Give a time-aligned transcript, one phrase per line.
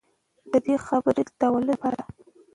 [0.51, 2.13] د ده خبرې د ولس لپاره دي.